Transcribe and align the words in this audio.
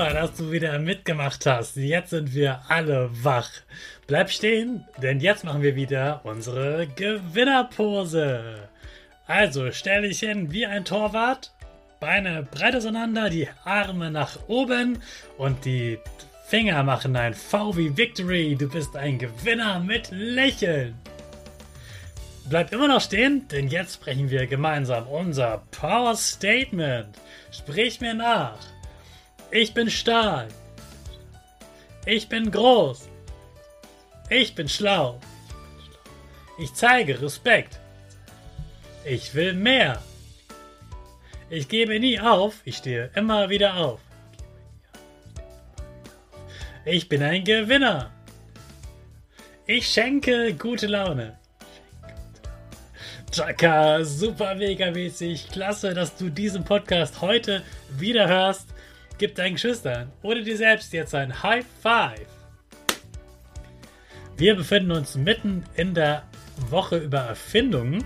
Super, 0.00 0.14
dass 0.14 0.34
du 0.34 0.50
wieder 0.50 0.78
mitgemacht 0.78 1.44
hast. 1.44 1.76
Jetzt 1.76 2.08
sind 2.08 2.34
wir 2.34 2.62
alle 2.68 3.10
wach. 3.22 3.50
Bleib 4.06 4.30
stehen, 4.30 4.86
denn 5.02 5.20
jetzt 5.20 5.44
machen 5.44 5.60
wir 5.60 5.76
wieder 5.76 6.22
unsere 6.24 6.86
Gewinnerpose. 6.86 8.66
Also 9.26 9.70
stell 9.72 10.00
dich 10.00 10.20
hin 10.20 10.52
wie 10.52 10.64
ein 10.64 10.86
Torwart, 10.86 11.52
Beine 12.00 12.48
breit 12.50 12.76
auseinander, 12.76 13.28
die 13.28 13.46
Arme 13.64 14.10
nach 14.10 14.38
oben 14.48 15.02
und 15.36 15.66
die 15.66 15.98
Finger 16.46 16.82
machen 16.82 17.14
ein 17.14 17.34
V 17.34 17.76
wie 17.76 17.94
Victory. 17.94 18.56
Du 18.58 18.70
bist 18.70 18.96
ein 18.96 19.18
Gewinner 19.18 19.80
mit 19.80 20.10
Lächeln. 20.10 20.94
Bleib 22.48 22.72
immer 22.72 22.88
noch 22.88 23.02
stehen, 23.02 23.46
denn 23.48 23.68
jetzt 23.68 23.96
sprechen 23.96 24.30
wir 24.30 24.46
gemeinsam 24.46 25.06
unser 25.08 25.62
Power 25.70 26.16
Statement. 26.16 27.18
Sprich 27.50 28.00
mir 28.00 28.14
nach. 28.14 28.56
Ich 29.52 29.74
bin 29.74 29.90
stark. 29.90 30.48
Ich 32.06 32.28
bin 32.28 32.50
groß. 32.50 33.08
Ich 34.28 34.54
bin 34.54 34.68
schlau. 34.68 35.18
Ich 36.58 36.72
zeige 36.74 37.20
Respekt. 37.20 37.80
Ich 39.04 39.34
will 39.34 39.54
mehr. 39.54 40.00
Ich 41.48 41.68
gebe 41.68 41.98
nie 41.98 42.20
auf. 42.20 42.60
Ich 42.64 42.76
stehe 42.76 43.10
immer 43.16 43.48
wieder 43.48 43.76
auf. 43.76 44.00
Ich 46.84 47.08
bin 47.08 47.22
ein 47.22 47.42
Gewinner. 47.42 48.12
Ich 49.66 49.88
schenke 49.88 50.54
gute 50.54 50.86
Laune. 50.86 51.38
Chaka, 53.32 54.04
super 54.04 54.54
mega 54.54 54.92
mäßig. 54.92 55.48
Klasse, 55.50 55.92
dass 55.92 56.16
du 56.16 56.28
diesen 56.28 56.64
Podcast 56.64 57.20
heute 57.20 57.62
wieder 57.98 58.28
hörst. 58.28 58.68
Gib 59.20 59.34
deinen 59.34 59.52
Geschwistern 59.56 60.10
oder 60.22 60.40
dir 60.40 60.56
selbst 60.56 60.94
jetzt 60.94 61.14
ein 61.14 61.42
High 61.42 61.66
Five. 61.82 62.26
Wir 64.38 64.56
befinden 64.56 64.92
uns 64.92 65.14
mitten 65.14 65.62
in 65.74 65.92
der 65.92 66.22
Woche 66.70 66.96
über 66.96 67.18
Erfindungen. 67.18 68.02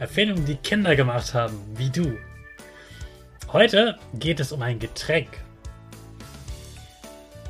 Erfindungen, 0.00 0.44
die 0.44 0.56
Kinder 0.56 0.96
gemacht 0.96 1.34
haben, 1.34 1.56
wie 1.76 1.88
du. 1.88 2.18
Heute 3.52 3.96
geht 4.14 4.40
es 4.40 4.50
um 4.50 4.60
ein 4.60 4.80
Getränk. 4.80 5.28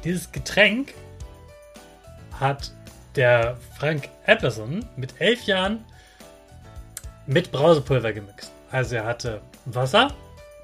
Dieses 0.05 0.31
Getränk 0.31 0.93
hat 2.39 2.71
der 3.17 3.57
Frank 3.79 4.11
Epperson 4.27 4.85
mit 4.95 5.19
elf 5.23 5.45
Jahren 5.45 5.87
mit 7.27 7.51
Brausepulver 7.51 8.13
gemixt. 8.13 8.53
Also 8.71 8.97
er 8.97 9.07
hatte 9.07 9.41
Wasser 9.65 10.13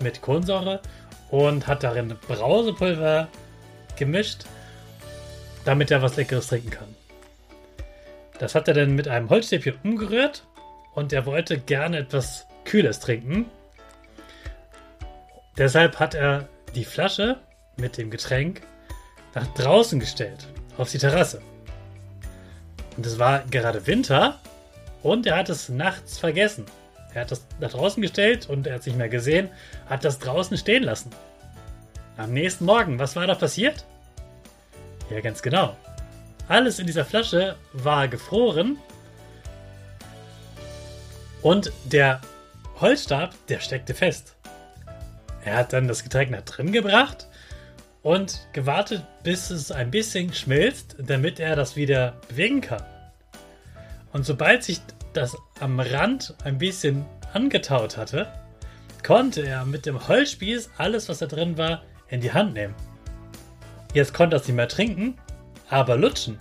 mit 0.01 0.21
Kohlensäure 0.21 0.83
und 1.31 1.67
hat 1.67 1.83
darin 1.83 2.17
Brausepulver 2.29 3.29
gemischt, 3.97 4.45
damit 5.65 5.91
er 5.91 6.03
was 6.03 6.17
Leckeres 6.17 6.49
trinken 6.49 6.71
kann. 6.71 6.95
Das 8.39 8.55
hat 8.55 8.69
er 8.69 8.75
dann 8.75 8.95
mit 8.95 9.09
einem 9.09 9.31
Holzstäbchen 9.31 9.79
umgerührt 9.83 10.45
und 10.95 11.13
er 11.13 11.27
wollte 11.27 11.59
gerne 11.59 11.99
etwas 11.99 12.47
Kühles 12.65 13.01
trinken. 13.01 13.47
Deshalb 15.57 16.01
hat 16.01 16.15
er 16.15 16.49
die 16.75 16.85
Flasche 16.85 17.37
mit 17.77 17.97
dem 17.97 18.11
Getränk 18.11 18.63
nach 19.35 19.47
draußen 19.55 20.01
gestellt, 20.01 20.49
auf 20.77 20.91
die 20.91 20.99
Terrasse. 20.99 21.41
Und 22.97 23.07
es 23.07 23.19
war 23.19 23.45
gerade 23.51 23.87
Winter 23.87 24.41
und 25.03 25.27
er 25.27 25.37
hat 25.37 25.49
es 25.49 25.69
nachts 25.69 26.19
vergessen. 26.19 26.67
Er 27.15 27.23
hat 27.23 27.31
das 27.31 27.47
nach 27.61 27.71
draußen 27.71 28.03
gestellt 28.03 28.49
und 28.49 28.67
er 28.67 28.75
hat 28.75 28.81
es 28.81 28.87
nicht 28.87 28.99
mehr 28.99 29.09
gesehen, 29.09 29.49
hat 29.89 30.05
das 30.05 30.19
draußen 30.19 30.57
stehen 30.59 30.83
lassen. 30.83 31.11
Am 32.17 32.33
nächsten 32.33 32.65
Morgen, 32.65 32.99
was 32.99 33.17
war 33.17 33.27
da 33.27 33.35
passiert? 33.35 33.85
Ja, 35.11 35.21
ganz 35.21 35.41
genau. 35.41 35.77
Alles 36.49 36.79
in 36.79 36.87
dieser 36.87 37.05
Flasche 37.05 37.57
war 37.73 38.09
gefroren 38.09 38.79
und 41.41 41.73
der 41.85 42.21
Holzstab, 42.81 43.35
der 43.49 43.61
steckte 43.61 43.95
fest. 43.95 44.35
Er 45.45 45.57
hat 45.57 45.73
dann 45.73 45.89
das 45.89 46.03
Getränk 46.03 46.31
nach 46.31 46.43
drin 46.43 46.73
gebracht 46.73 47.29
und 48.03 48.49
gewartet, 48.53 49.05
bis 49.23 49.51
es 49.51 49.71
ein 49.71 49.91
bisschen 49.91 50.33
schmilzt, 50.33 50.97
damit 50.99 51.39
er 51.39 51.55
das 51.55 51.77
wieder 51.77 52.17
bewegen 52.29 52.61
kann. 52.61 52.83
Und 54.13 54.25
sobald 54.25 54.65
sich 54.65 54.81
das 55.17 55.37
am 55.61 55.81
Rand 55.81 56.35
ein 56.45 56.59
bisschen 56.59 57.07
angetaut 57.33 57.97
hatte, 57.97 58.33
konnte 59.05 59.43
er 59.43 59.65
mit 59.65 59.87
dem 59.87 60.07
Holzspieß 60.09 60.71
alles, 60.79 61.09
was 61.09 61.19
da 61.19 61.27
drin 61.27 61.57
war, 61.59 61.83
in 62.09 62.21
die 62.21 62.33
Hand 62.33 62.55
nehmen. 62.55 62.75
Jetzt 63.93 64.13
konnte 64.15 64.37
er 64.37 64.41
es 64.41 64.47
nicht 64.47 64.57
mehr 64.57 64.69
trinken, 64.69 65.17
aber 65.69 65.97
lutschen. 65.97 66.39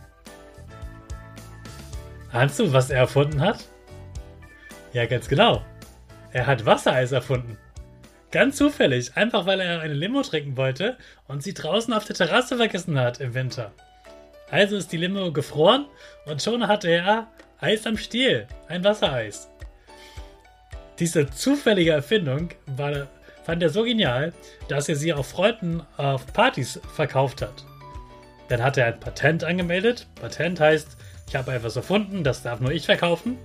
Ahnst 2.31 2.59
du, 2.59 2.73
was 2.73 2.89
er 2.89 2.99
erfunden 2.99 3.41
hat? 3.41 3.63
Ja, 4.91 5.05
ganz 5.05 5.27
genau. 5.27 5.63
Er 6.31 6.47
hat 6.47 6.65
Wassereis 6.65 7.11
erfunden. 7.11 7.57
Ganz 8.31 8.57
zufällig, 8.57 9.15
einfach 9.15 9.45
weil 9.45 9.59
er 9.59 9.81
eine 9.81 9.93
Limo 9.93 10.23
trinken 10.23 10.57
wollte 10.57 10.97
und 11.27 11.43
sie 11.43 11.53
draußen 11.53 11.93
auf 11.93 12.05
der 12.05 12.15
Terrasse 12.15 12.57
vergessen 12.57 12.99
hat 12.99 13.19
im 13.19 13.35
Winter. 13.35 13.71
Also 14.49 14.75
ist 14.75 14.91
die 14.91 14.97
Limo 14.97 15.31
gefroren 15.31 15.85
und 16.25 16.41
schon 16.41 16.67
hatte 16.67 16.89
er 16.89 17.27
Eis 17.63 17.87
am 17.87 17.95
Stiel, 17.95 18.45
ein 18.67 18.83
Wassereis. 18.83 19.49
Diese 20.99 21.29
zufällige 21.29 21.91
Erfindung 21.91 22.49
war, 22.65 23.07
fand 23.45 23.63
er 23.63 23.69
so 23.69 23.83
genial, 23.83 24.33
dass 24.67 24.89
er 24.89 24.97
sie 24.97 25.13
auf 25.13 25.29
Freunden 25.29 25.81
auf 25.95 26.27
Partys 26.33 26.81
verkauft 26.93 27.41
hat. 27.41 27.63
Dann 28.49 28.61
hat 28.61 28.77
er 28.77 28.87
ein 28.87 28.99
Patent 28.99 29.45
angemeldet. 29.45 30.07
Patent 30.15 30.59
heißt, 30.59 30.97
ich 31.29 31.37
habe 31.37 31.53
etwas 31.53 31.77
erfunden, 31.77 32.25
das 32.25 32.43
darf 32.43 32.59
nur 32.59 32.73
ich 32.73 32.85
verkaufen. 32.85 33.37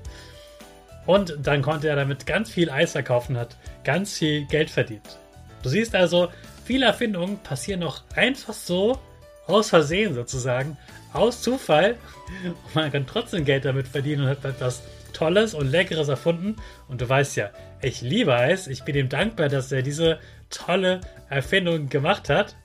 Und 1.06 1.36
dann 1.40 1.62
konnte 1.62 1.88
er 1.88 1.94
damit 1.94 2.26
ganz 2.26 2.50
viel 2.50 2.70
Eis 2.70 2.90
verkaufen, 2.90 3.38
hat 3.38 3.56
ganz 3.84 4.18
viel 4.18 4.46
Geld 4.46 4.68
verdient. 4.68 5.20
Du 5.62 5.68
siehst 5.68 5.94
also, 5.94 6.28
viele 6.64 6.86
Erfindungen 6.86 7.38
passieren 7.38 7.80
noch 7.80 8.02
einfach 8.16 8.52
so, 8.52 8.98
aus 9.46 9.70
Versehen 9.70 10.14
sozusagen, 10.14 10.76
aus 11.12 11.42
Zufall. 11.42 11.96
Und 12.44 12.74
man 12.74 12.92
kann 12.92 13.06
trotzdem 13.06 13.44
Geld 13.44 13.64
damit 13.64 13.88
verdienen 13.88 14.22
und 14.22 14.28
hat 14.28 14.44
etwas 14.44 14.82
Tolles 15.12 15.54
und 15.54 15.70
Leckeres 15.70 16.08
erfunden. 16.08 16.56
Und 16.88 17.00
du 17.00 17.08
weißt 17.08 17.36
ja, 17.36 17.50
ich 17.82 18.00
liebe 18.00 18.34
Eis. 18.34 18.66
Ich 18.66 18.84
bin 18.84 18.94
ihm 18.96 19.08
dankbar, 19.08 19.48
dass 19.48 19.72
er 19.72 19.82
diese 19.82 20.18
tolle 20.50 21.00
Erfindung 21.28 21.88
gemacht 21.88 22.28
hat. 22.28 22.56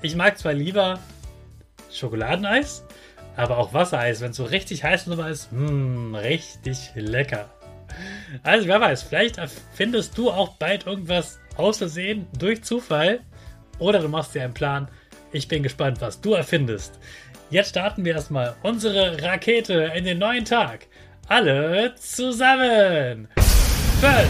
Ich 0.00 0.16
mag 0.16 0.38
zwar 0.38 0.52
lieber 0.52 0.98
Schokoladeneis, 1.92 2.84
aber 3.36 3.58
auch 3.58 3.72
Wassereis, 3.72 4.20
wenn 4.20 4.30
es 4.30 4.36
so 4.36 4.44
richtig 4.44 4.84
heiß 4.84 5.06
und 5.06 5.18
ist, 5.20 5.52
mh, 5.52 5.70
mm, 5.70 6.14
richtig 6.16 6.90
lecker. 6.94 7.50
Also 8.42 8.66
wer 8.66 8.80
weiß, 8.80 9.02
vielleicht 9.02 9.38
findest 9.74 10.16
du 10.16 10.30
auch 10.30 10.56
bald 10.56 10.86
irgendwas 10.86 11.38
aus 11.56 11.78
Versehen 11.78 12.26
durch 12.38 12.62
Zufall 12.64 13.20
oder 13.78 14.00
du 14.00 14.08
machst 14.08 14.34
dir 14.34 14.42
einen 14.42 14.54
Plan. 14.54 14.88
Ich 15.32 15.48
bin 15.48 15.62
gespannt, 15.62 16.00
was 16.00 16.20
du 16.20 16.34
erfindest. 16.34 16.98
Jetzt 17.48 17.70
starten 17.70 18.04
wir 18.04 18.14
erstmal 18.14 18.54
unsere 18.62 19.22
Rakete 19.22 19.92
in 19.94 20.04
den 20.04 20.18
neuen 20.18 20.44
Tag. 20.44 20.86
Alle 21.26 21.94
zusammen. 21.96 23.28
5, 24.00 24.28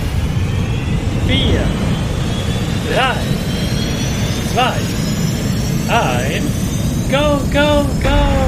4, 1.26 1.60
3, 2.94 3.14
2, 4.54 4.72
1, 5.88 6.44
go, 7.10 7.40
go, 7.52 7.84
go! 8.02 8.41